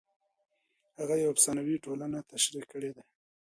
هغه 0.99 1.15
یوه 1.21 1.31
افسانوي 1.33 1.75
ټولنه 1.85 2.17
تشریح 2.31 2.65
کړې 2.73 2.91
ده. 2.95 3.03